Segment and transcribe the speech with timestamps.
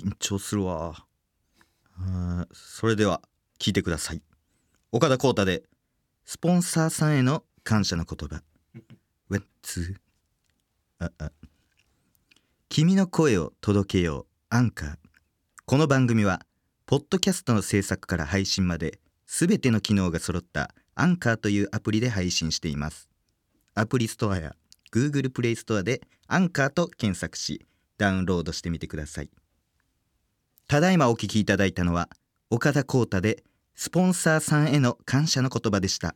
[0.00, 1.04] 緊張するわ。
[2.52, 3.20] それでは
[3.58, 4.22] 聞いてください。
[4.92, 5.64] 岡田浩太で
[6.24, 8.42] スポンサーさんへの感謝の言葉。
[9.28, 9.94] ウェッツ
[10.98, 11.32] ああ。
[12.70, 14.96] 君の声を届けようアンカー。
[15.66, 16.40] この番組は
[16.86, 23.10] ポッドキャストの制作から配信まで全ての機能が揃ったアンカーというアプリで配信しています。
[23.74, 24.56] アプリストアや
[24.92, 27.66] Google プレイストアでアンカーと検索し
[27.98, 29.30] ダウンロードしてみてください。
[30.70, 32.08] ただいまお聞きいただいたのは
[32.48, 33.42] 岡田浩太で
[33.74, 36.14] スポンサーさんへの感謝の言葉でした。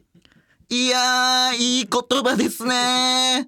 [0.70, 3.46] いやーいい言葉ですね。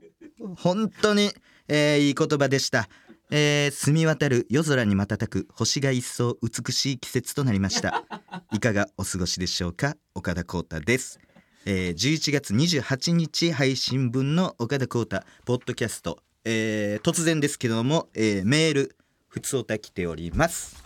[0.58, 1.32] 本当に、
[1.66, 2.90] えーいい言葉でした。
[3.30, 8.04] えー、澄み渡る夜空に瞬く星が一層美しい季節となりました。
[8.52, 9.96] いかがお過ごしでしょうか？
[10.14, 11.20] 岡田浩太です、
[11.64, 18.96] えー、11月28日配信分の岡田浩太ポッドキャスト、えー、突然ですけども、えー、メール
[19.34, 20.84] ふつおた来ております。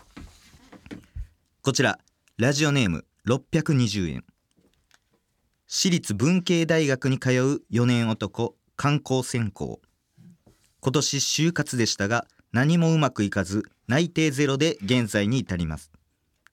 [1.61, 1.99] こちら
[2.39, 4.25] ラジオネーム620円。
[5.67, 9.83] 私立文系大学に通う4年男観光専攻。
[10.81, 15.93] 今年就活でしたが何もうまくいかず内定ゼロで現在に至ります。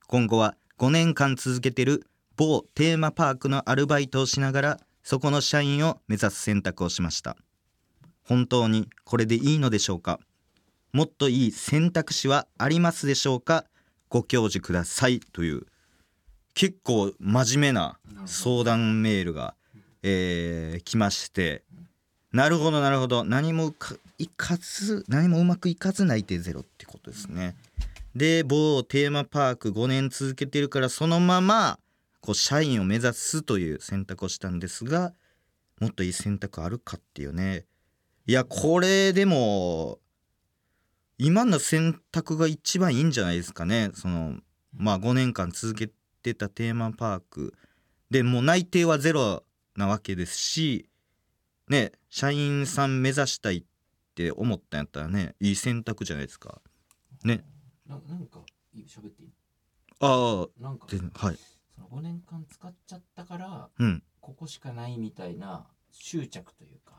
[0.08, 7.38] 今後は5年間続けてる某テーマパークのアルバイトをしながらそこの社員を目指す選択をしました。
[8.22, 10.20] 本当にこれでいいのでしょうか？
[10.96, 13.66] もっといい選択肢はありますでしょうか？
[14.08, 15.20] ご教授ください。
[15.20, 15.64] という
[16.54, 19.56] 結構真面目な相談メールが、
[20.04, 21.64] えー来まして。
[22.32, 23.26] なるほどなるほど。
[23.26, 27.58] 何もうかいかず何もうまくいかず内定ゼロってことですね。
[28.16, 31.78] で某テーマパーク5年続けてるからそのまま
[32.22, 35.12] こう社員を目指すという選択をしたんですが
[35.82, 37.66] もっといい選択あるかっていうね。
[38.28, 40.00] いやこれでも
[41.18, 43.92] 今の選択が一番いいんじゃないですかね。
[43.94, 44.38] その
[44.74, 45.90] まあ5年間続け
[46.22, 47.54] てたテーマパーク。
[48.10, 49.44] でもう内定はゼロ
[49.76, 50.90] なわけですし
[51.70, 53.64] ね社員さん目指したいっ
[54.14, 56.62] て思ったんやったらねいい選択じゃないですか。
[57.24, 57.44] ね。
[57.88, 58.40] ななんか
[58.76, 59.32] 喋っていい？
[60.02, 61.38] ああなんかではい。
[61.76, 64.04] その5年間使っちゃったからうん。
[64.20, 66.94] ここしかないみたいな執着というか、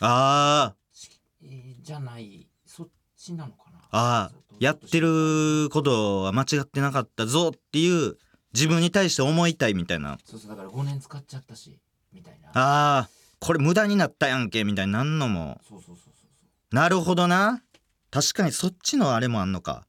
[0.00, 0.76] ああ。
[0.92, 1.08] し
[1.40, 2.48] えーじゃない。
[2.66, 3.78] そっちなのかな？
[3.90, 8.16] ああやってることは間違ってなかったぞっていう
[8.54, 10.18] 自分に対して思いたいみたいな。
[10.24, 11.78] そうそうだから5年使っちゃったし
[12.12, 12.48] みたいな。
[12.50, 13.08] ああ
[13.40, 15.60] これ無駄になったやんけみたいになんのも。
[15.68, 16.26] そうそうそうそうそ
[16.72, 16.74] う。
[16.74, 17.62] なるほどな。
[18.10, 19.86] 確かにそっちのあれもあんのか。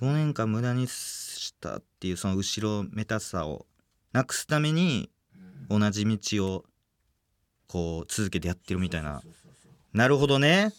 [0.00, 3.66] 5年間無駄にしたっていうその後ろめたさを
[4.12, 5.10] なくすために
[5.70, 5.80] うん。
[5.80, 6.64] 同じ道を
[7.68, 9.22] こう続けてやってるみたいな。
[9.92, 10.72] なるほどね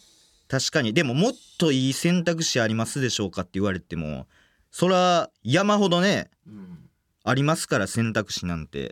[0.52, 0.92] 確かに。
[0.92, 4.26] でももっといい選択肢ありますでしょうかって言われても
[4.70, 6.90] そら山ほどねうん。
[7.24, 8.90] ありますから選択肢なんて。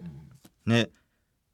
[0.66, 0.72] うん。
[0.72, 0.88] ね。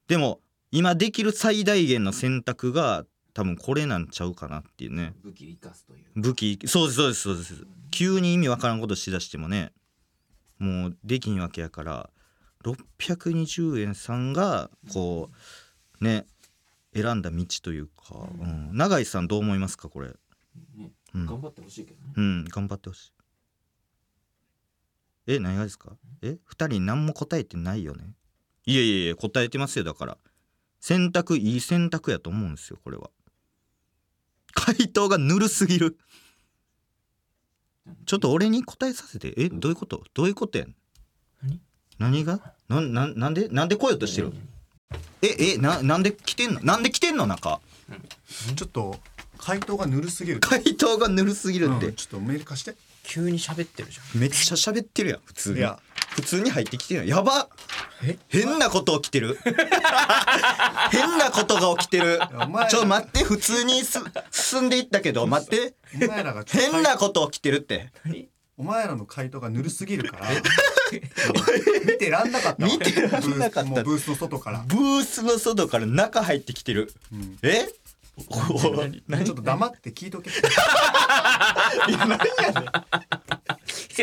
[0.07, 0.39] でも
[0.71, 5.13] 今できる最大限の選択が多分これなんちゃうかなっていうね。
[5.25, 6.05] 武器を生かすという。
[6.15, 7.67] 武器そうですそうですそうです。
[7.91, 9.73] 急に意味わからんことしだしてもね
[10.61, 12.11] もうできんわけやから
[12.65, 15.31] 620円さんがこ
[16.01, 16.27] うね
[16.97, 20.09] 選んだ道というか、うん、永井さんどう思いますかこれ？
[20.77, 20.91] ね。
[21.15, 21.27] うん。
[21.27, 22.13] 頑張ってほしいけどね。
[22.17, 22.45] うん。
[22.45, 23.13] 頑張ってほしい。
[25.29, 25.97] え何がですか？
[26.23, 28.15] え二人何も答えてないよね？
[28.65, 30.19] いやいやいや答えてますよだから。
[30.81, 33.11] 選択いい選択やと思うんですよこれは。
[34.55, 35.99] 回答がぬるすぎる。
[38.07, 39.35] ちょっと俺に答えさせて。
[39.37, 40.05] えどういうこと？
[40.15, 40.75] どういうことやん？
[41.43, 41.61] 何？
[41.99, 42.55] 何が？
[42.69, 43.49] なななんで？
[43.49, 44.33] なんで来ようとしてる？
[45.23, 46.61] ええななんで来てんの？
[46.61, 47.61] なんで来てんの中？
[48.55, 48.97] ちょっと
[49.39, 50.41] 回答がぬるすぎる。
[50.41, 51.95] 回答がぬるすぎるって、うん。
[51.95, 52.75] ちょっとメール貸して。
[53.03, 54.21] 急に喋ってるじゃん。
[54.21, 55.59] めっちゃ喋ってるやん普通に。
[55.59, 55.79] いや。
[56.11, 57.09] 普通に入ってきてるやん。
[57.09, 57.49] やば。
[58.03, 58.19] え？
[58.29, 59.39] 変なこと起きてる。
[60.91, 62.19] 変なことが起きてる。
[62.19, 63.25] やお前らちょっと待って。
[63.25, 63.99] 普通にす
[64.31, 65.75] 進んでいったけど待って。
[66.03, 67.93] お前らがちょっと変なこと起きてるって
[68.59, 70.29] お前らの回答がぬるすぎるから
[71.87, 72.73] 見てらんなかったわ。
[72.73, 73.71] 見てらんなかった。
[73.71, 76.93] ブーブースの外から、ブースの外から中入ってきてる。
[77.13, 77.39] うん。
[77.43, 77.69] え？
[78.19, 80.31] おちょっと黙って聞いとけ。
[80.33, 80.33] い
[81.93, 82.19] や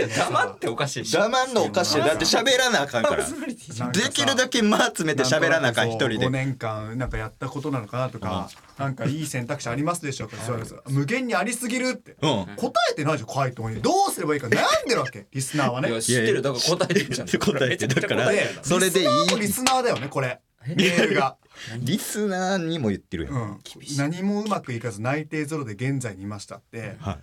[0.01, 3.25] 黙っておかしいし黙んのおかしいだって喋らなあかんから。
[3.25, 10.75] できるだけ間詰めて喋らなあかん一人5で年間なんかやったことなのかなとか、なんかいい選択肢ありますでしょうか、そうです。
[10.89, 12.55] 無限にありすぎるって、うん。
[12.55, 13.81] 答えてないじゃん回答に。
[13.81, 14.47] どうすればいいか。
[14.47, 15.27] 悩んでるわけ？
[15.31, 15.89] リスナーはね。
[15.89, 16.41] いや知ってる。
[16.41, 18.31] だから答えてるじゃん答えてだから
[18.63, 20.39] それでいいリスナーもリスナーだよねこれ。
[20.65, 21.35] メールが、
[21.79, 23.59] リスナーにも言ってるやん、うん、
[23.97, 26.95] 何もうまくいかず内定ゼロで現在にいましたって。
[26.99, 27.17] はい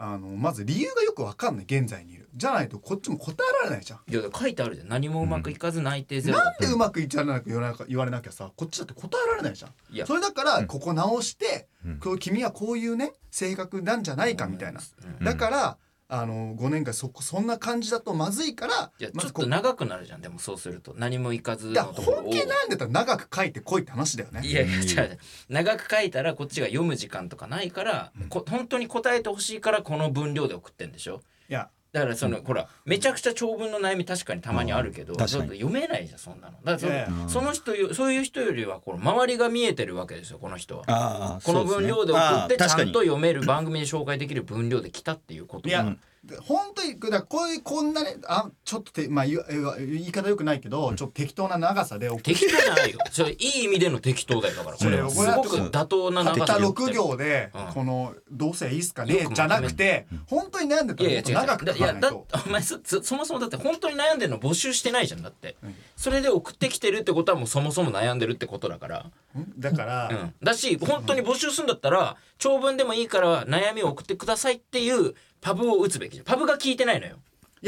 [0.00, 2.28] あのまず理由がよくわかんない現在にいる。
[2.34, 4.00] じゃないとこっちも答えられないじゃん。
[4.08, 4.88] いや書いてあるじゃん。
[4.88, 9.72] 何もうまくいかず内定ゼロ、なんでうまくいっちゃらなく言わな言われなきゃさこっちだって答えられないじゃん。
[9.90, 10.06] いや。
[10.06, 11.98] それだからここ直して、うん。
[11.98, 14.80] こう君はこういうね性格なんじゃないかみたいな、
[15.18, 15.24] うん。
[15.24, 15.78] だから
[16.10, 20.22] あの5年間そこそんな感じだとまずいからいやちょっと長くなるじゃん。
[20.22, 20.94] でもそうすると。
[20.96, 22.22] 何もいかずだのところを。
[22.22, 24.40] 本気なんだったら長く書いてこいって話だよね。
[24.42, 25.08] いやいや
[25.50, 31.20] 長く書いたらこっちが読む時間とかないから、こ本当に答えてほしいからこの分量で送ってんでしょ？
[31.50, 35.18] いやだからその、ほらめちゃくちゃ長文の悩み確かにたまにあるけど、うん。
[35.18, 35.42] 確かに。
[35.42, 36.58] ちょっと読めないじゃんそんなの。
[36.62, 41.40] だからそのその人よそういう人よりはこの周りが見えてるわけですよこの人は。
[41.44, 46.00] この分量で送ってちゃんと読める番組で紹介できる分量で来たっていうこといや、うん
[46.40, 49.40] 本当にだこういうこんなねあちょっとて、まあ、言い
[49.78, 52.98] 言い方よくないけどちょっと適当な長さで送って適当じゃないよ。
[53.10, 54.76] それいい意味での適当だよだから。
[54.76, 56.98] これはすごく妥当な長たった6さで送ってる。
[56.98, 57.72] 行でうん。
[57.72, 62.26] この「どうせいいっすかよね」くじゃなくて本当に悩んでたら長くだいやだ書かないと。
[62.46, 65.74] お前そそそもそもだって本当に悩んでるの募集してないじゃんだって、うん。
[65.96, 69.12] それで送ってきてるってことはもうそもそも悩んでるってことだから、うん
[69.58, 76.24] だから、うん、だし本当に募集するんだったら長文でもいいから悩みを送ってくださいっていうパブを打つべきじゃん。
[76.24, 77.16] パブが聞いてないのよ。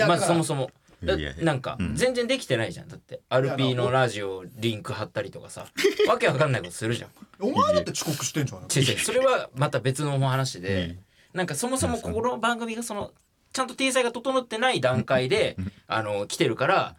[0.06, 0.70] まずそもそも。
[1.42, 1.94] なんかうん。
[1.96, 2.88] 全然できてないじゃん。
[2.88, 5.66] だってアルピーのラジオリンク貼ったりとかさ。
[6.08, 7.10] わけわかんないことするじゃん。
[7.40, 8.60] お前だって遅刻してんじゃん。
[8.60, 10.98] 違う違うそれはまた別のお話うでん。
[11.32, 13.12] なんかそもそもこの番組がその
[13.52, 16.96] ちゃんと体裁が整ってない段階であの来てるから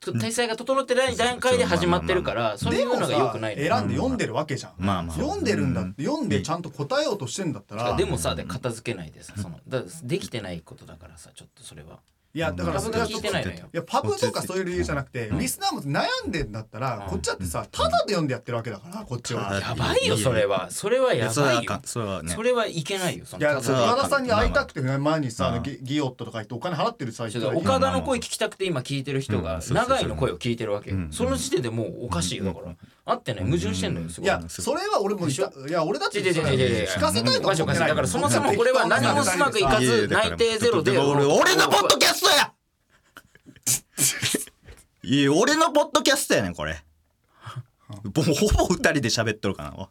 [0.00, 4.72] 体裁が整ってない段階で始まってるからそういうのが良くない選んで読んでるわけじゃん。
[4.78, 7.96] まあまあ読んでるんだって読んでちゃんと答えようとしてんだったら。
[7.96, 11.98] でもさで片付けないでさそのだできてないことだからさちょっとそれは
[12.38, 13.58] いやだからパブが聞いてないのよ。
[13.58, 17.10] いやパブとかそういう理由じゃなくて、うんリスナーも悩んでんだったら、うん。
[17.10, 19.50] こっちだってさただで読んでやってるわけだからこっちは。
[19.50, 20.70] あやばいよそれは。
[20.70, 21.34] それはいやばいよ。
[21.34, 21.82] やそれはあかん。
[21.84, 22.32] それはね。
[22.32, 25.62] それはいけないよそいや岡田さんに会いたくてね前にさうん。
[25.64, 32.76] ギギオットとか言ってお金払ってるさちょっと岡田の声聞きたくて今聞いてる人が長井の声を聞いてるわけその時点でもうおかしいよだから
[33.10, 34.28] あってね矛盾してんのよすごい。
[34.28, 35.36] いやそれは俺もい
[35.70, 37.88] や俺だって聞かせたいと思ってない。
[37.88, 40.90] だからそもそもこれは何もうまくいかず内定ゼロで。
[40.98, 42.52] 俺俺のポッドキャストや。
[45.02, 46.82] いや俺のポッドキャストやねんこれ。
[47.88, 49.88] もうほぼ二人で喋っとるかな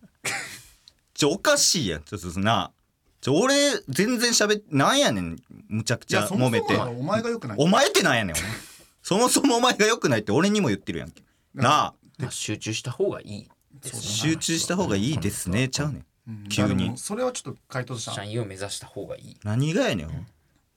[1.16, 2.04] ちょおかしいやん。
[2.04, 2.72] ちょっとな
[3.20, 6.78] ちょ俺全然喋っなんやねんむちゃくちゃ揉めて。
[6.78, 7.58] もお前がよくない。
[7.60, 8.36] お前ってなんやねん
[9.02, 11.24] そもそもお前が良くないって俺にも言ってるやんけ。
[11.56, 13.28] なあまあ集中した方がいい。
[13.42, 13.50] ね。
[13.84, 15.70] 集中した方がいいですね。
[15.70, 16.06] ちゃうねん。
[16.28, 16.50] うん。
[16.50, 16.98] 急に。
[16.98, 19.38] それはちょっと回答した社員を目指した方がいい。
[19.44, 20.28] 何がやねん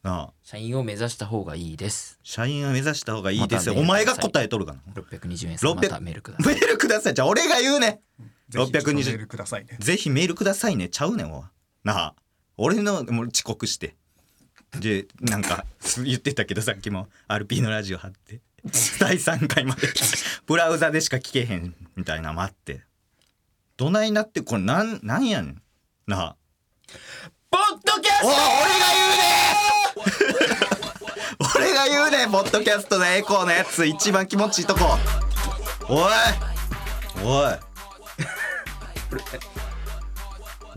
[0.03, 0.33] なあ。
[0.43, 2.19] 社員を目指した方がいいです。
[2.23, 6.55] 社員は目指した方がいいですよ、まお前が答えとるかな620円さんま600たメールください。
[6.55, 7.15] メールください。
[7.15, 8.01] じゃあ俺が言うね。
[8.49, 9.77] ぜひちょっとメ620ールくださいね。
[9.79, 10.89] ぜひメールくださいね。
[10.89, 11.51] ちゃうねんわ
[11.85, 12.15] なあ。
[12.57, 13.97] 俺のもう遅刻して。
[14.79, 15.67] でなんか
[16.05, 17.09] 言ってたけどさっきも。
[17.29, 18.41] RP のラジオ貼って
[18.99, 19.89] 第3回まで。
[20.47, 22.85] ブラウザでしか聞けへんみたいなのもあって。
[23.77, 25.63] どないなってこれなんなんやねん
[26.07, 26.21] な。
[26.21, 26.37] あ
[27.51, 29.11] ポッドキャスおい俺が言う
[30.51, 30.51] ね
[31.57, 33.87] 俺が言うねポッドキャストのエコーのやつ。
[33.87, 34.99] 一番気持ちいいとこ。
[35.89, 36.13] おい。
[37.25, 37.59] おい。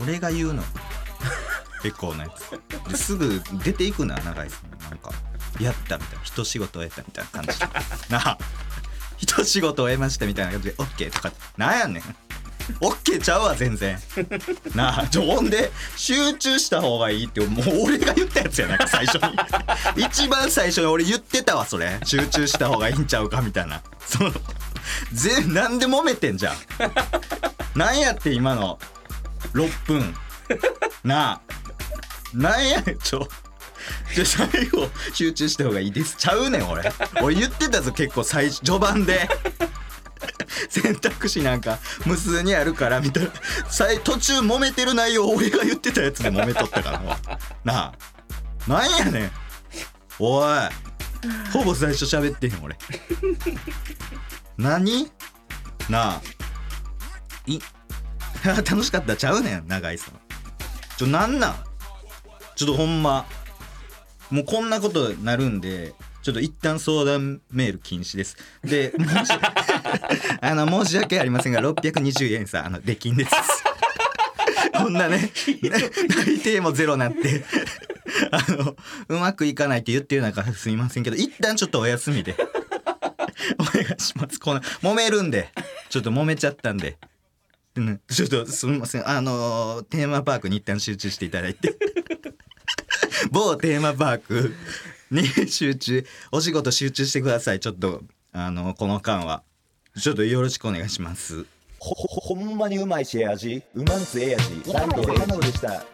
[0.00, 0.62] 俺が言うの。
[1.84, 2.50] エコーのやつ。
[2.90, 4.70] ですぐ出ていくな永井さん。
[4.90, 5.10] なんか
[5.60, 6.24] やったみたいな。
[6.24, 7.58] 一仕事終えたみたいな感じ。
[7.58, 7.66] で
[8.10, 8.38] なあ。
[9.18, 12.02] 一仕事終えましたみたいな感じで OK とかなんやねん。
[12.80, 13.98] OK ちゃうわ全然。
[14.74, 15.06] なあ。
[15.10, 19.36] 常温で集中した方がいいってもう俺が言ったやつやなんか最初に。
[20.04, 21.98] 一番最初に俺言ってたわそれ。
[22.04, 23.82] 集中した方がいいんちゃうかみたいな。
[24.06, 24.32] その
[25.12, 26.56] 全なんで揉めてんじゃん。
[27.74, 28.78] なんやって今の
[29.54, 30.14] 6分。
[31.02, 31.40] なあ。
[32.32, 33.28] なんやねんちょ。
[34.14, 36.16] じゃ最後集中した方がいいです。
[36.16, 36.92] ちゃうねん俺。
[37.22, 39.28] 俺言ってたぞ結構最序盤で。
[40.70, 43.30] 選択肢なんか無数にあるからみたいな。
[43.68, 47.16] 最途中揉めてる内容俺が言ってたやつで揉めとったからもう。
[47.64, 47.94] なあ。
[48.66, 49.30] なんやねん。
[50.18, 50.58] おい。
[51.52, 52.76] ほぼ最初喋ってへん俺。
[54.56, 55.10] 何？
[55.88, 56.22] なあ。
[57.46, 57.58] い
[58.44, 59.16] 楽しかった？
[59.16, 60.14] ちゃうねん永井さん。
[60.96, 61.54] ちょなんなん？
[62.56, 63.26] ちょっとほんま。
[64.30, 68.36] もうこんなことになるんでちょっと一旦相談メール禁止です。
[68.64, 69.32] で申し
[70.40, 73.30] あの申し訳ありませんが620円さあの出禁です。
[74.72, 75.30] こんなね
[76.08, 77.44] 内定もゼロなって
[78.30, 78.76] あの
[79.08, 82.34] うまくいかないって言ってる中すみませんけど一旦ちょっとお休みで
[83.58, 84.40] お願いします。
[84.40, 85.50] この揉めるんで
[85.90, 86.96] ちょっと揉めちゃったんで
[87.76, 89.08] うんちょっとすみません。
[89.08, 91.76] あのテーマパークに一旦集中していただいて。
[93.30, 94.54] 某テーマパーク
[95.10, 97.60] に 集中お仕事集中してください。
[97.60, 98.02] ちょっと
[98.32, 99.42] あのこの間は。
[100.00, 101.46] ちょっとよろしくお願いします。
[101.78, 103.62] ほほほんまにうまいしええ味？
[103.74, 104.72] うまんつええ味。
[104.72, 105.84] ライトで花でした。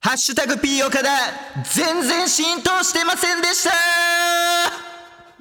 [0.00, 1.08] ハッシュタグ P 岡田
[1.74, 3.70] 全然浸透してませんでした。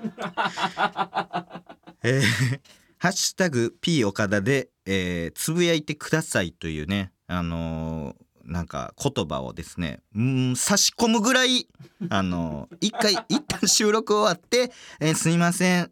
[2.03, 11.67] えーハッシュタグ P 岡田で、えーつぶやいてくださいというね、あのーなんか言葉をですね、うん、差し込むぐらい、
[12.09, 15.91] あのー一回、一旦収録終わって、えーすいません、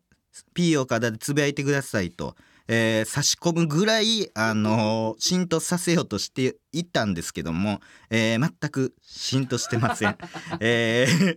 [0.53, 2.35] P 岡田でつぶやいてくださいと、
[2.67, 10.17] えー差し込むぐらい、あのー浸透させようとしていたんですけども、えー全く浸透してません。
[10.61, 11.35] えー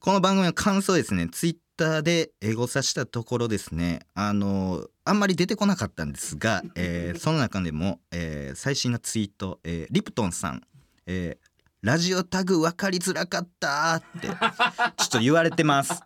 [0.00, 10.62] この番組の感想ですね、ツイッターでエゴサしたところですね、あのーあんまり出てこなかったんですが、えー その中でも、えー最新のツイート、えーリプトンさん、
[11.06, 16.00] えーラジオタグ分かりづらかったってちょっと言われてます。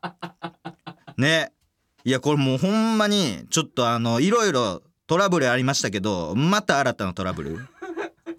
[1.17, 1.53] ね。
[2.05, 7.69] いやこれもうほんまにちょっとあのいろいろトラブルありましたけどまた新たなトラブル？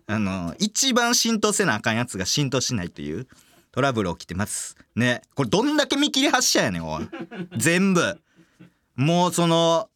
[0.08, 3.28] あの一番浸透せなあかんやつが浸透しないという
[3.72, 4.76] トラブル起きてます。
[4.96, 5.22] ね。
[5.36, 7.10] これどんだけ見切り発車やねんおい。
[7.58, 8.20] 全部。
[8.96, 9.90] もうその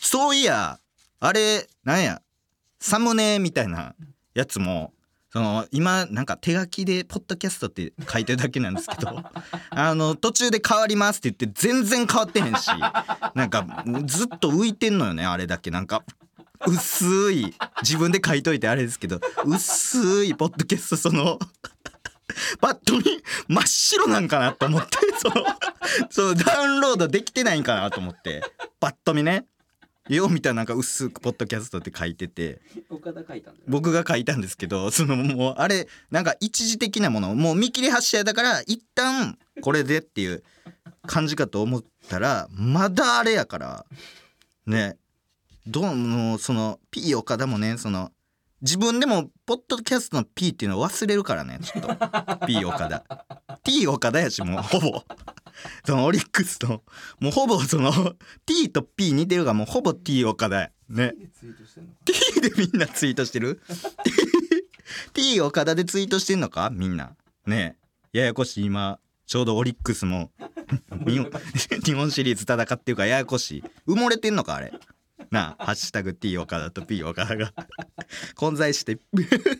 [0.00, 0.78] そういや
[1.18, 2.22] あれなんや
[2.78, 3.94] サムネみたいな
[4.34, 4.92] やつも
[5.32, 9.20] その今なんか手書きで「ポッドキャスト」って書いてるだけなんですけど
[9.70, 12.68] あの途中で変わりますって言って全然変わってへんし
[13.34, 13.66] なんか
[14.04, 15.72] ずっと浮いてんのよねあれだけ。
[15.72, 16.04] なんか
[16.66, 17.52] 薄い。
[17.82, 21.38] 自分で書いといてあれですけど薄いポッドキャストその
[22.64, 23.04] パッと見
[23.46, 25.44] 真っ白なんかなと思って その
[26.08, 28.42] そのダウンロードできてないんかなと思って。
[28.80, 29.44] パッと見ね。
[30.08, 32.62] よう見たらなんか薄くポッドキャストって書いてて。
[33.68, 40.42] 僕が書いたんですけどそのもうあれなんか一時的なものもう見切り発車だから一旦これでっていう
[41.06, 43.84] 感じかと思ったらまだあれやから。
[44.66, 44.96] ね。
[45.66, 48.10] どうもその P 岡田もねその
[48.64, 52.46] 自分でもポッドキャストの P っていうのを忘れるからねちょっと。
[52.46, 53.04] P 岡田。
[53.62, 55.02] T 岡田やしもうほぼ。
[55.84, 56.82] そのオリックスの
[57.20, 57.92] もうほぼその
[58.46, 61.14] T と P 似てるからもうほぼ T 岡田やね。
[62.06, 63.60] T でみんなツイートしてる
[65.12, 66.70] ？T 岡田でツイートしてんのか？
[66.72, 67.14] みんな。
[67.46, 67.76] ね
[68.14, 68.20] え。
[68.20, 68.98] ややこしい今。
[69.26, 70.30] ちょうどオリックスも。
[71.06, 71.30] 日本
[71.84, 73.64] 日本シリーズ戦ってるからややこしい。
[73.86, 74.72] 埋もれてんのかあれ。
[75.30, 77.52] なあ「ハッシュタグ #T 岡田」と P 岡田が
[78.34, 78.98] 混在して。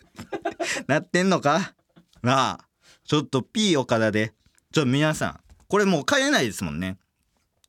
[0.86, 1.74] なってんのか？
[2.22, 2.68] なあ
[3.04, 4.32] ちょっと P 岡田で。
[4.72, 6.98] ちょっと皆さんこれもう変えないですもんね。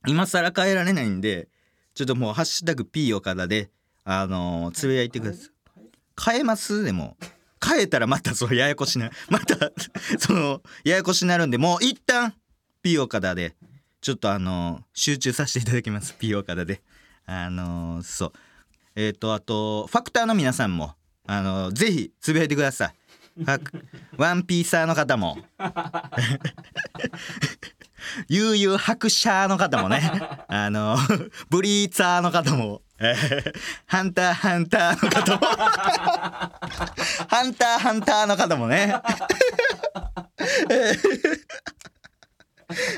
[0.07, 1.49] 今更変えられないんで
[1.93, 3.69] ちょっともう「ハッシュタグ #P 岡田で」
[4.05, 5.51] あのつぶやいてください。
[6.23, 6.83] 変えます？
[6.83, 7.17] でも。
[7.65, 9.71] 変えたらまたそのややこしなまた
[10.19, 12.35] そのややこしになるんでもう一旦
[12.81, 13.55] P 岡田で。
[14.01, 16.13] ちょっとあの集中させていただきます。
[16.19, 16.83] P 岡田で。
[17.25, 18.33] あのそう。
[18.95, 20.93] えっ、とあとファクターの皆さんも
[21.27, 22.95] あのぜひつぶやいてください。
[24.17, 25.37] ワンピーサーの方も。
[28.29, 29.99] 悠々白車の方もね。
[30.47, 30.97] あの
[31.49, 32.81] ブリーツァーの方も、
[33.87, 35.39] ハンターハンターの方も。
[37.27, 38.95] ハンターハンターの方もね。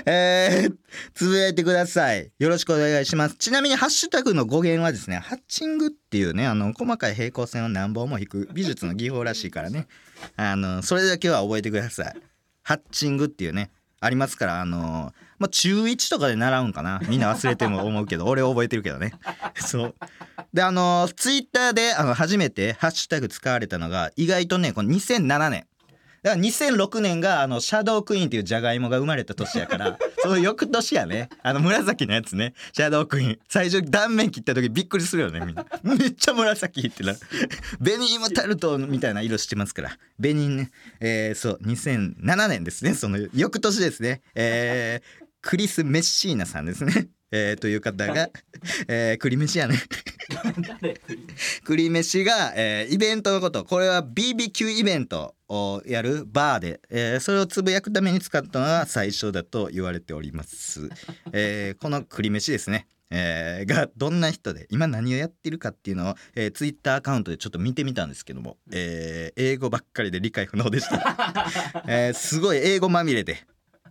[0.05, 0.76] えー
[1.17, 2.31] つぶやいてください。
[2.37, 3.37] よろしくお願いします。
[3.37, 9.87] ちなみにハッシュタグの語源はですねハッチングっていうねあの細かい平行線を何本も引く美術の技法らしいからね。
[10.35, 12.15] あのそれだけは覚えてください。
[12.61, 17.01] ハッチングっていうねありますからあのまあ中1とかで習うんかな。
[17.09, 19.13] みんな忘れても思うけど俺覚えてるけどね。
[19.55, 19.95] そう。
[20.53, 25.65] であのツイッターであの初めてハッシュタグ使われたのが意外とねこの2007年。
[26.27, 31.29] だから2006年があのシャドークイーンっていうジャガイモが生まれた年やから その翌年やね。
[31.41, 32.53] あの紫のやつね。
[32.73, 33.39] シャドークイーン。
[33.47, 35.65] 最初断面切った時びっくりするよねみんな。
[35.83, 37.15] めっちゃ紫ってな
[37.79, 39.97] ベニームタルトみたいな色してますから。
[40.19, 40.71] ベニーね。
[40.99, 42.93] えー、そう2007年ですね。
[42.93, 44.21] その翌年ですね。
[44.35, 47.07] えー、クリス・メッシーナさんですね。
[47.31, 48.29] えー、という方が、
[48.87, 49.75] えー、クリ飯やね
[51.63, 53.63] クリ飯が、えーイベントのこと。
[53.63, 60.89] これは BBQ イベントをやるバーで、えーそれをつぶやくために使ったのが最初だと言われております、
[61.31, 62.87] えーこのクリ飯ですね。
[63.09, 70.97] えーがどんな人で今何をやってるかっていうのを、えー、ツイッターアカウントでちょっと見てみたんですけども、えー英語ばっかりで理解不能でした、
[71.87, 73.45] えーすごい英語まみれで。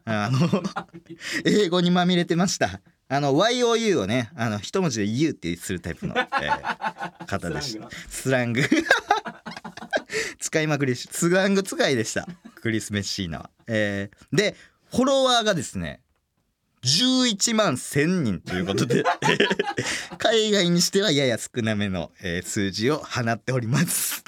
[0.09, 0.63] あの
[1.45, 2.81] 英語にまみれてました。
[3.09, 7.89] あの YOU をねあの一文字で U ってするタイプの、えー 方でした。
[8.09, 8.63] スラング
[10.41, 12.27] 使いまくりしスラング使いでした。
[12.61, 14.57] クリス・メッシーナは、えーで
[14.91, 16.01] フォロワーがですね
[16.83, 19.03] 11万1000人ということで
[20.19, 24.23] 海外にしてはやや少なめの、えー数字を放っております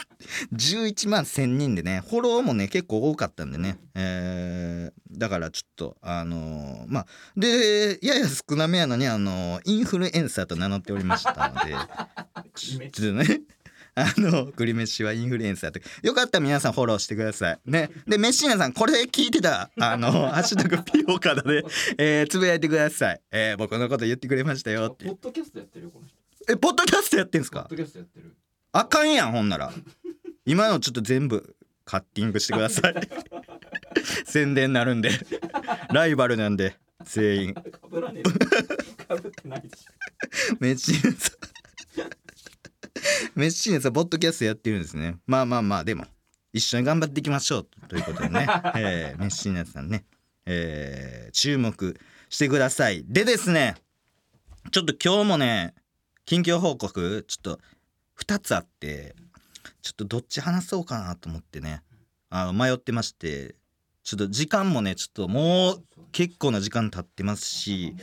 [0.52, 7.06] 11万1000人でねフォローもね結構多かったんでね、えーだからちょっとあのーまあ
[7.36, 11.74] でやや少なめやのにあのーインフルエンサーと名乗っておりましたので。
[12.54, 13.40] ちょっとね
[13.94, 17.58] あの栗飯はインフルエンサーとよかったら皆さんフォローしてください。
[17.66, 17.90] ね。
[18.06, 21.64] でメッシーナさんこれ聞いてたあの「ハッシュタグピオカダで」
[21.98, 25.06] えーつぶやいてください、えー僕のこと言ってくれましたよって。
[25.06, 26.16] ポッドキャストやってるよこの人。
[26.52, 27.62] えポッドキャストやってんすか？
[27.62, 28.36] ポッドキャストやってる。
[28.70, 29.72] あかんやんほんなら
[30.48, 32.94] 今のちょっと全部カッティングしてください。
[34.24, 35.10] 宣伝になるんで。
[35.92, 36.74] ライバルなんで
[37.04, 37.54] 全員。
[40.58, 41.38] メッシーナさん
[43.34, 45.18] メッシーナさんポッドキャストやってるんですね。
[45.26, 46.06] まあまあまあでも
[46.54, 47.68] 一緒に頑張っていきましょう。
[47.86, 50.06] ということでね、えーメッシーナさんね、
[50.46, 52.00] えー注目
[52.30, 53.04] してください。
[53.06, 53.74] でですね
[54.70, 55.74] ちょっと今日もね
[56.24, 57.60] 近況報告ちょっと
[58.24, 59.14] 2つあって
[59.82, 61.82] ちょっとどっち話そうかなと思ってね。
[62.30, 63.56] あの迷ってまして。
[64.04, 67.94] ちょっと時間もねちょっともう結構な時間経ってますし。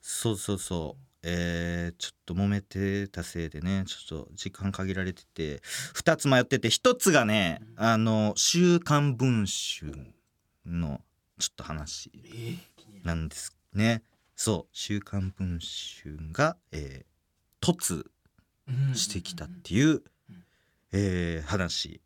[0.00, 1.02] そうそうそう。
[1.22, 3.84] えー、ちょっと揉めてたせいでね。
[3.86, 5.60] ちょっと時間限られてて。
[5.94, 6.70] 2つ迷ってて。
[6.70, 10.14] 1つがねあの「週刊文春」
[10.64, 11.00] の
[11.38, 12.12] ちょっと話。
[13.02, 14.02] なんですね。
[14.36, 18.06] そう「週刊文春が」えー、突
[18.94, 20.02] してきたっていう、
[20.96, 22.00] えー話。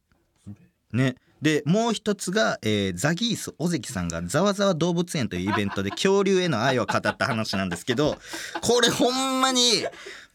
[0.93, 1.15] ね。
[1.41, 8.19] でもう一つが、えーザギース尾関さんがざわざわ動物園というイベントで恐竜への愛を語った話なんですけど
[8.61, 9.87] これほんまに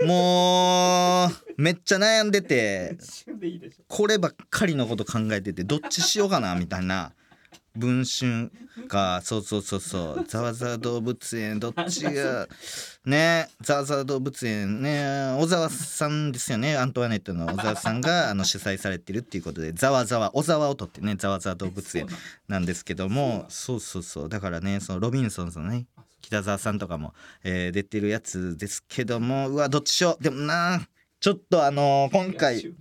[0.04, 1.30] もう
[1.62, 2.98] めっちゃ悩んでて
[3.88, 7.12] こればっかりのこと考えててどっちしようかなみたいな
[7.76, 8.52] 文春
[8.88, 10.26] かそうそうそうそう。
[10.28, 12.48] ざわざわ動物園どっちが
[13.06, 22.08] ねざわざわ動物園ね小沢さんですよねアントワネットの小沢さんがあの主催されてるっていうことでざわざわ小沢を取ってねざわざわ動物園
[22.48, 24.30] なんですけどもそうそうそう。
[24.30, 25.86] だからねそのロビンソンズのね
[26.22, 30.24] 北沢さんとかも、えー出てるやつですけどもうわどっちしよう。
[30.24, 30.82] でもな
[31.20, 32.74] ちょっとあのー今回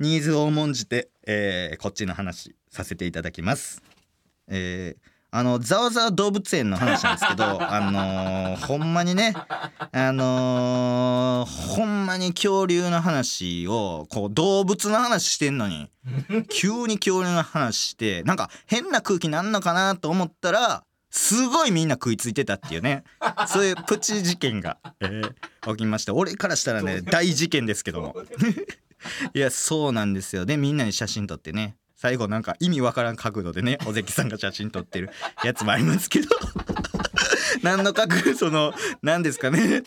[0.00, 3.82] ニーズを重んじて、えーこっちの話させていただきます。
[4.50, 9.32] えーあのざわざわ動物園の話なんですけど あのーほんまにね
[9.92, 15.88] あのーほんまに恐竜の話をこう動物の話してんのに
[16.50, 20.82] 急に恐竜の話してなんか変な空気なんのかなと思ったら
[21.12, 23.04] すごいみんな食いついてたっていうね
[23.46, 25.32] そういうプチ事件が、えー
[25.72, 26.14] 起きました。
[26.14, 28.16] 俺からしたらね大事件ですけども。
[29.34, 30.44] いやそうなんですよ。
[30.46, 35.10] でみんなに写真撮ってね最後なんか意味わからん角度でね 尾関さんが写真撮ってる
[35.44, 36.28] やつもありますけど。
[37.62, 39.82] 何の角度その何ですかね。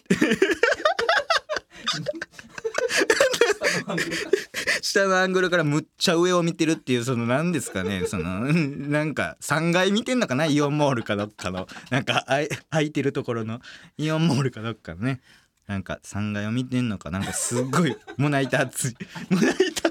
[4.84, 8.06] 下のアングルからむっちゃ上を見てるっていうその何ですかね。
[8.06, 10.45] そのうんなんか3階見てんのかな？
[10.45, 11.67] イオンモールかどっかの。
[11.89, 13.60] なんかあい空いてるところの。
[13.97, 15.19] イオンモールかどっかのね。
[15.65, 18.95] なんか3階を見てんのかなんかすっごい胸板熱い。
[19.32, 19.83] 胸板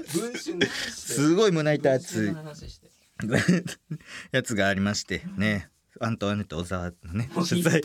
[0.91, 2.35] すごい胸板熱い。
[4.31, 5.69] やつがありましてね。
[5.99, 7.81] アントワネット小沢のね取材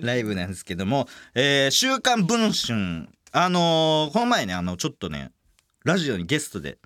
[0.00, 5.30] ライブなんですけども「えー週刊文春」あのーこの前ねあのちょっとね
[5.84, 6.78] ラジオにゲストで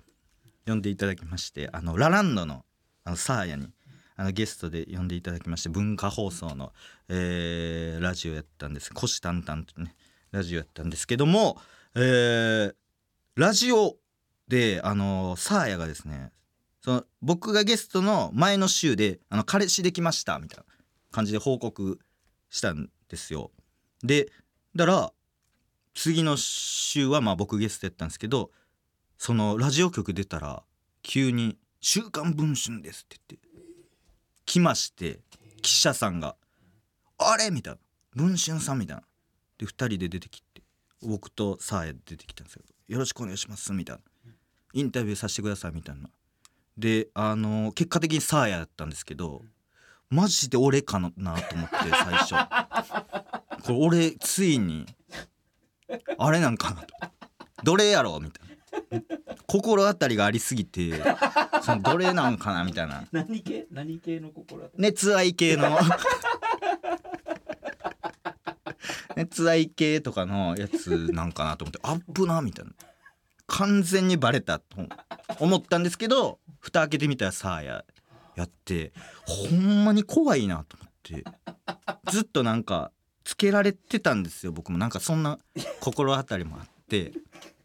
[0.67, 2.65] 呼んでいただきましてあのラランドの
[3.05, 3.69] あのサーヤに
[4.17, 6.73] あのゲストで呼んでいただきまして文化放送の、
[7.07, 8.93] えーラジオやったんです。
[8.93, 9.95] 虎視眈々とね
[10.31, 11.59] ラジオやったんですけども、
[11.95, 12.75] えー
[13.35, 13.95] ラジオ
[14.49, 16.31] であのサーヤがですね
[16.81, 20.65] その僕がゲストの前の週で「あの彼氏できました」みたいな
[21.11, 21.99] 感じで報告
[22.49, 23.51] したんですよ。
[24.03, 24.31] で
[24.75, 25.13] だから
[25.93, 28.51] 次の週はまあ僕ゲストやったんですけど
[29.17, 30.63] そのラジオ局出たら
[31.03, 33.49] 急に「週刊文春です」って言って
[34.45, 35.19] 来まして
[35.61, 36.35] 記者さんが
[37.19, 37.79] 「あれ?」みたいな
[38.15, 39.03] 「文春さん」みたいな。
[39.59, 40.63] で2人で出てきて
[41.01, 44.01] 僕とサーヤ出てきたんですよ「よろしくお願いします」みたいな。
[44.73, 46.09] インタビューさせてくださいみたいな。
[46.77, 49.43] であの結果的にサーヤだったんですけど
[50.09, 52.35] マジで俺かなと思って最初。
[53.63, 54.85] これ俺ついに
[56.17, 56.87] あれなんかなと。
[57.63, 58.55] どれやろうみたいな。
[59.47, 61.01] 心当たりがありすぎて
[61.63, 63.05] そのどれなんかなみたいな。
[63.11, 63.67] 何系？
[63.71, 64.83] 何系の心当たり？
[64.83, 65.77] 熱愛系の。
[69.15, 71.79] 熱愛系とかのやつなんかなと思って。
[71.83, 72.68] あっぶなみたいな
[73.59, 74.77] 完全にバレたと
[75.37, 77.85] 思ったんですけど蓋開けてみたらサーヤ
[78.35, 78.93] やって
[79.25, 81.25] ほんまに怖いなと思って
[82.09, 82.93] ずっとなんか
[83.25, 84.77] つけられてたんですよ僕も。
[84.77, 85.39] なんかそんな
[85.81, 87.11] 心当たりもあって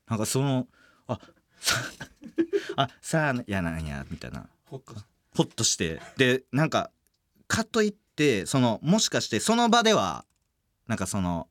[0.09, 0.66] なんかその
[1.07, 1.20] あ
[1.61, 1.76] さ
[2.76, 4.48] あさあやなんやみたいな。
[4.66, 4.94] ほっと
[5.37, 6.00] ホッとして。
[6.16, 6.90] でなんか
[7.46, 10.24] かといってそのもしかしてその場では
[10.88, 11.46] なんかその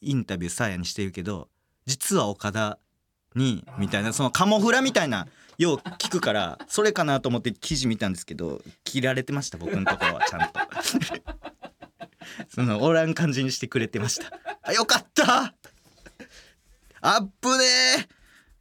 [0.00, 1.48] インタビューサーヤにしてるけど
[1.86, 2.78] 実は岡田
[3.34, 5.26] にみたいなそのカモフラみたいな
[5.58, 10.60] よう聞くからそれかなと思って記事見たんですけど切られてました僕のところはちゃんと。
[12.48, 14.30] そのおらん感じにしてくれてました。
[14.62, 15.54] あよかった!
[17.02, 17.64] アップね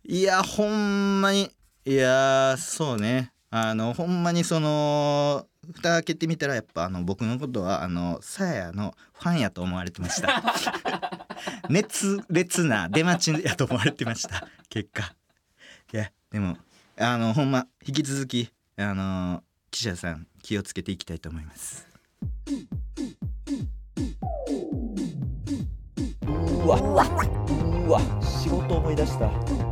[0.05, 1.51] いやほんまに
[1.85, 3.31] いやそうね。
[3.51, 10.43] あのほんまにその蓋開けてみたらやっぱあの僕のことはあのさやのファンやと思われてました。
[11.69, 14.47] 熱烈な出待ちやと思われてました。
[14.69, 15.13] 結果。
[15.93, 16.57] いやでも
[16.97, 21.87] あのほんま引き続きあの記者さん気をつけていきたいと思います。
[26.37, 29.68] うわうわ仕事思い出した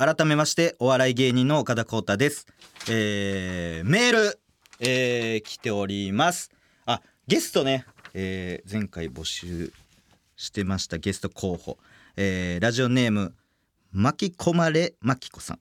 [0.00, 2.46] 改めましてお笑い芸人の岡田浩太です、
[2.88, 4.38] えー、メール、
[4.78, 6.52] えー、来ております。
[6.86, 7.84] あゲストね、
[8.14, 9.72] えー、前回募集
[10.36, 11.78] してましたゲスト候補、
[12.16, 13.34] えー、ラジオネーム
[13.90, 15.58] 巻き込まれまきこさん。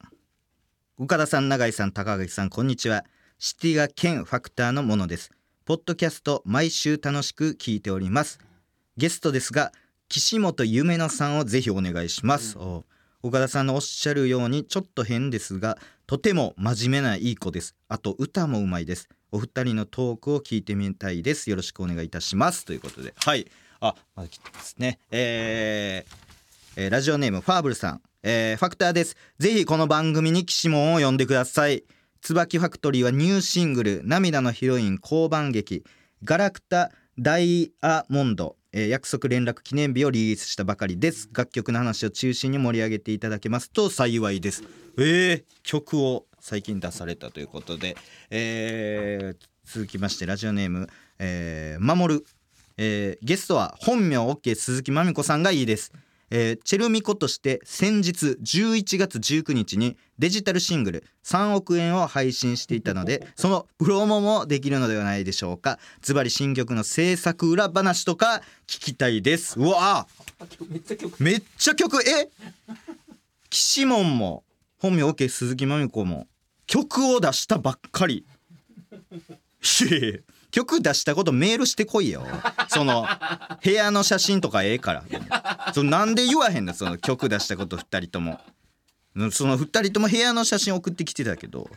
[1.00, 3.06] 岡田さん永井さん高垣さんこんにちは。
[3.40, 5.32] シティが兼ファクターのものです。
[5.66, 8.38] ポッドキャスト毎週楽しく聞いております。
[8.98, 9.72] ゲストですが
[10.10, 12.86] 岸本夢乃さんをぜひお願いします、お
[13.28, 17.76] 岡田さんのおっしゃるようにちょっと変ですがとても真面目ないい子です。
[17.90, 19.10] あと歌もうまいです。
[19.32, 21.50] お二人のトークを聞いてみたいです。
[21.50, 22.64] よろしくお願いいたします。
[22.64, 23.14] ということで。
[23.18, 23.46] はい。
[23.82, 25.00] あまだ来てますね。
[25.12, 26.16] えー
[26.78, 29.18] えーラジオネームファーブルさん、えーファクターです。
[29.40, 31.84] ぜひこの番組に岸門を呼んでください。
[32.22, 35.84] 椿ファクトリーはニューシングル「涙のヒロイン交番劇
[36.24, 41.30] ガラクタダイヤモンド」えー約束連絡記念日をリリースしたばかりです。
[41.34, 44.64] 楽曲の話を中心に盛り上げていただけますと幸いです。
[45.00, 47.98] えー、曲を最近出されたということで、
[48.30, 50.88] えー続きましてラジオネーム、
[51.18, 52.26] えー、守る、
[52.78, 55.92] えーゲストは本名 OK 鈴木まみこさんがいいです。
[56.30, 65.80] えーチェルミコとして先日11月19日にデジタルシングル3億円を配信していたのでそのプロモもできるのではないでしょうか。
[66.02, 69.60] ズバリ新曲の制作裏話とか聞きたいです。
[69.60, 70.08] うわ
[70.70, 71.24] めっちゃ曲。
[71.24, 72.30] めっちゃ曲え？
[73.50, 74.44] 岸門も
[74.80, 76.28] 本名 OK 鈴木まみこも
[76.66, 78.26] 曲を出したばっかり
[80.52, 82.26] 曲出したことメールしてこいよ。
[82.70, 83.06] その
[83.64, 85.04] 部屋の写真とかええから。
[85.74, 88.40] そのなんで言わへんのその曲出したこと2人とも。
[89.32, 91.70] その2人とも部屋の写真送ってきてたけど。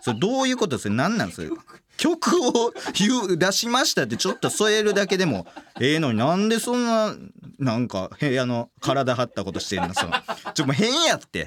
[0.00, 0.78] それどういうこと？
[0.78, 1.48] それ何なんそれ？
[1.96, 5.46] 曲を言う出しましたってちょっと添えるだけでも
[5.80, 6.18] ええのに。
[6.18, 7.14] なんでそんな
[7.58, 9.94] なんか部屋の体張ったことしてんの？
[9.94, 10.12] その
[10.52, 11.46] ちょもう変やって。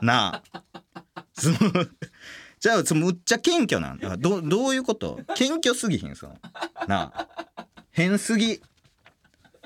[0.00, 0.62] なあ。
[1.34, 1.56] その
[2.60, 3.98] じゃあむっちゃ謙虚なん？
[3.98, 5.20] だどどういうこと？
[5.34, 6.36] 謙虚すぎひんその
[6.86, 7.28] なあ。
[7.90, 8.54] 変すぎ。
[8.54, 8.60] い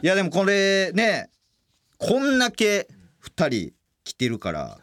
[0.02, 1.30] やでもこれね
[1.98, 2.88] こんだけ
[3.24, 3.72] 2人
[4.04, 4.78] 来てるから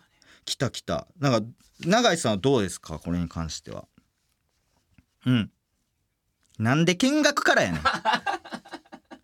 [0.45, 1.07] 来た来た。
[1.19, 1.47] なんか
[1.85, 2.99] 永井さんはどうですか？
[2.99, 3.85] これに関しては。
[5.25, 5.51] うん。
[6.57, 7.81] なんで見学からやねん。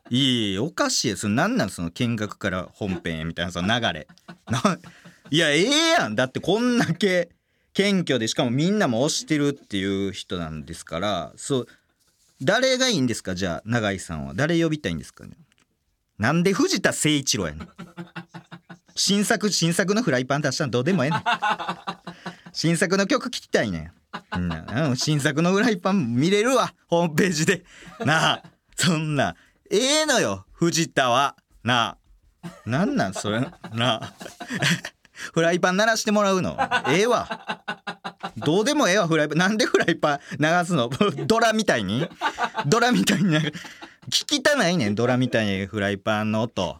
[0.09, 1.69] いいおかしいよそのなんなん？
[1.69, 4.07] その見学から本編へみたいなその流れ。
[5.31, 6.15] いやええやん。
[6.15, 7.29] だってこんだけ
[7.75, 11.67] 謙虚でしかもみんなも推してるっていう人なんですからそう
[12.41, 13.33] 誰がいいんですか？
[13.33, 14.33] じゃあ永井さんは。
[14.35, 15.37] 誰呼びたいんですかね？
[16.17, 17.67] なんで藤田誠一郎やねん。
[18.93, 21.23] 新作新作のフライパン出したらどうでもええねん。
[22.51, 23.91] 新作の曲聴きたいねん。
[24.37, 26.73] うん新作のフライパン見れるわ。
[26.87, 27.63] ホームページで。
[28.05, 28.43] なあ。
[28.75, 29.35] そんな。
[29.71, 31.37] ええのよ藤田は。
[31.63, 31.97] な
[32.43, 32.47] あ。
[32.65, 33.39] なんなんそれ？
[33.73, 34.13] なあ。
[35.33, 36.57] フライパン鳴らしてもらうの？
[36.89, 37.61] ええわ。
[38.37, 39.37] どうでもええわフライパン。
[39.37, 40.89] なんでフライパン流すの？
[41.27, 42.07] ドラみたいに？
[42.67, 43.35] ドラみたいに
[44.09, 46.77] 聞きたないねんドラみたいにフライパンの音。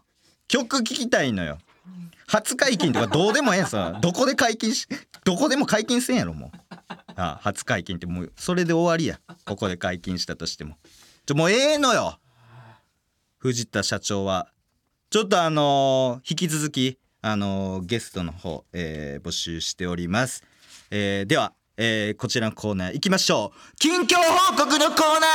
[0.48, 1.58] 曲聞きたいのよ。
[2.28, 4.88] 初解禁とかどうでもええんさどこで解禁し
[5.24, 6.58] どこでも解禁せんやろもう。
[6.70, 9.20] ああ初解禁ってもうそれで終わりや。
[9.46, 10.78] ここで解禁したとしても。
[11.26, 12.20] ちょもうええのよ。
[13.38, 14.48] 藤田社長は。
[15.12, 20.44] ちょっとあのー引き続きあのゲストの方、えー募集しております、
[20.92, 23.76] えーではえーこちらのコーナー行きましょう。
[23.78, 25.30] 近況報告のコーナー。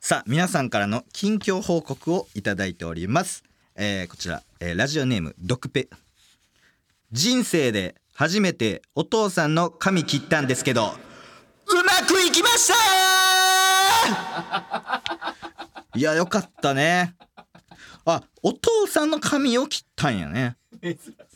[0.00, 3.42] さあ皆さんからの近況報告をいただいております、
[3.74, 5.88] えーこちら、えーラジオネームドクペ。
[7.10, 12.74] 人生で初めてお父さんの髪切ったんですけどうまくいきました
[15.98, 17.16] いやよかったね。
[18.10, 20.56] あお父さんの髪を切ったんやね。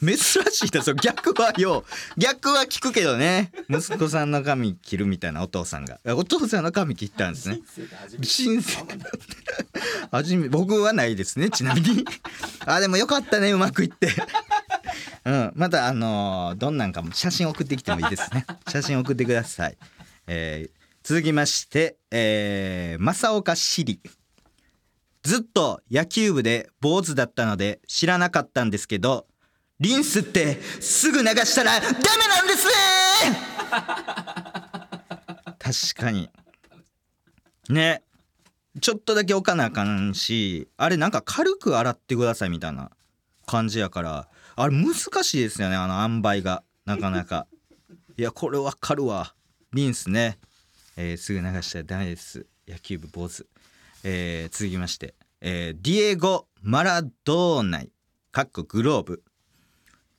[0.01, 0.97] 珍しいですよ。
[0.97, 1.85] 逆はよ
[2.17, 3.53] 逆は聞くけどね。
[3.69, 5.99] 息子さんの髪切るみたいなお父さんが。
[6.17, 7.61] お父さんの髪切ったんですね。
[8.21, 8.85] 人生
[10.11, 11.51] 初め僕はないですね。
[11.51, 12.05] ちなみに。
[12.65, 13.51] あでもよかったね。
[13.53, 14.09] うまくいって。
[15.25, 15.53] うん。
[15.55, 18.47] またあのーどんなんかも写真送ってきてもいいですね。
[18.69, 19.77] 写真送ってください、
[20.27, 24.01] えー続きまして、えー、正岡しり
[25.25, 29.27] ずっと野球部で坊主だったので知らなかったんですけど
[29.81, 32.73] リンスってすぐ流したらダメなんですね！
[35.59, 36.31] 確かに。
[37.69, 38.03] ね。
[38.81, 42.91] ちょっとだけ置かなあかんしあれなんか軽く洗ってくださいみたいな
[43.47, 46.63] 感じやからあれ難しいですよねあの塩梅が。
[46.85, 47.47] なかなか。
[48.19, 49.35] いやこれわかるわ。
[49.73, 50.39] リンスね、
[50.97, 52.47] えーすぐ流したらダメです。
[52.69, 53.47] 野球部坊主
[54.05, 57.91] えー続きまして、えーディエゴ・マラドーナイ
[58.31, 59.23] かっこグローブ。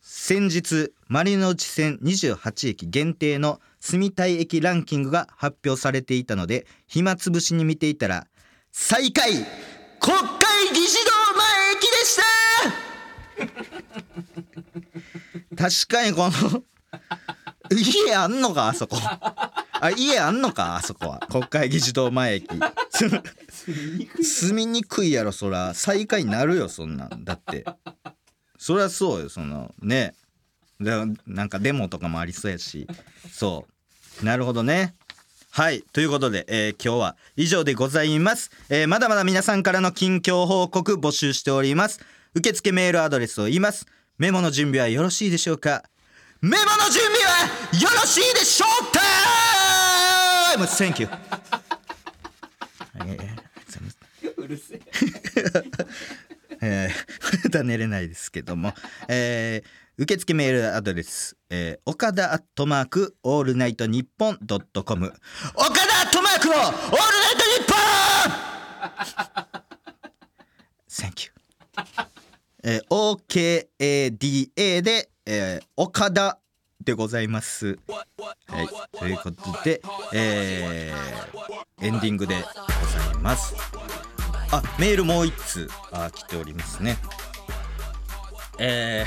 [0.02, 8.28] 先日丸の内線28駅限定の住みたい駅ランキングが発表されていたので暇つぶしに見ていたら
[8.72, 9.32] 最下位
[10.00, 12.26] 国会議事堂前駅でした。
[15.70, 16.64] 確かにこの
[17.72, 18.98] 家あんのかあそこ
[19.86, 20.76] あ家あんのか？
[20.76, 21.20] あそこは。
[21.30, 22.48] 国会議事堂前駅。
[24.22, 25.32] 住みにくいやろ。
[25.32, 25.74] そら。
[25.74, 27.24] 最下位になるよそんなん。
[27.24, 27.66] だって。
[28.58, 29.74] そりゃそうよその。
[29.82, 30.14] ね。
[30.82, 32.88] だなんかデモとかもありそうやし。
[33.32, 33.66] そ
[34.22, 34.26] う。
[34.26, 34.94] なるほどね。
[35.52, 35.84] はい。
[35.94, 42.02] ということで、えー今日は以上でございます、えーまだまだ皆さんからの近況報告募集しております。
[42.34, 43.86] 受付メールアドレスを言います。
[44.18, 45.84] メモの準備はよろしいでしょうか？
[46.42, 47.46] メモの準備は
[47.82, 49.55] よろしいでしょうか？
[50.64, 51.10] Thank you.
[52.96, 53.28] えーありがとう
[53.66, 53.98] ございます
[54.38, 54.82] うるせえ
[56.62, 58.74] えーまだ寝れないですけども、
[59.08, 65.14] えー受付メールアドレス、えー、岡田アットマークオールナイトニッポンドットコム。
[65.54, 66.72] 岡田アットマークオールナイ
[67.38, 67.76] トニッポ
[69.48, 69.56] ン!
[70.92, 71.32] Thank you.
[72.64, 76.40] えー、OKADA で、えー、岡田
[76.86, 77.80] でございます。
[78.48, 78.68] はい
[78.98, 79.82] ということで、
[80.14, 81.26] えー
[81.82, 83.54] エンディングでございます。
[84.52, 86.98] あメールもう一通あ来ておりますね。
[88.58, 89.06] え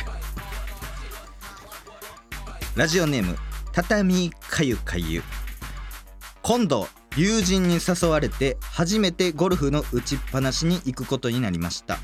[2.75, 3.37] ー、ラジオネーム
[3.73, 5.23] 畳かゆかゆ。
[6.43, 11.99] 今度友人に誘われて初めてゴルフの打ちっぱなしに行くことになりました。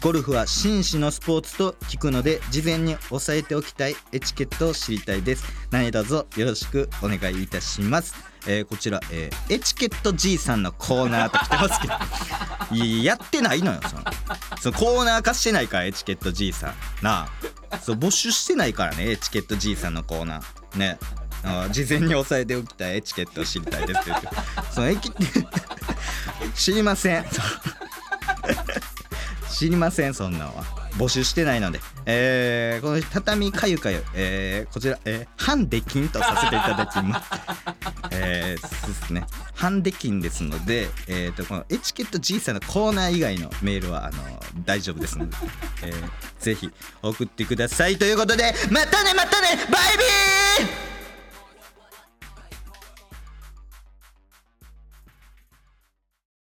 [0.00, 5.44] ゴルフは紳士のスポーツと聞くので事前に押さえておきたいエチケットを知りたいです。
[5.72, 8.14] 何卒よろしくお願いいたします、
[8.46, 11.94] えーこちら、えーエチケット G さんのコーナーと来てますけど。
[12.84, 14.04] いややってないのよその。
[14.60, 16.74] そのコーナー化してないからエチケット G さん。
[17.02, 17.28] な
[17.72, 17.78] あ。
[17.78, 20.78] そう募集してないからねエチケット G さんのコーナー。
[20.78, 20.98] ね。
[21.42, 24.28] あ事前に押さえておきたいエチケットを知りたいですって言って。
[24.72, 25.12] そのエキ
[26.54, 27.26] 知りません
[29.58, 30.62] 知りませんそんなんは。
[30.98, 37.30] 募集してないので、えーこの畳かゆかゆ、えーこちら、えー、ハンデキンとさせていただきます。
[38.12, 39.26] えーそうですね。
[39.54, 44.22] ハンデキンですので、えー、とこのエチケット G さんのコーナー以外のメールはあの
[44.64, 45.36] 大丈夫ですので、
[45.82, 46.70] えーぜひ
[47.02, 47.98] 送ってください。
[47.98, 50.97] ということでまたねまたねバイビー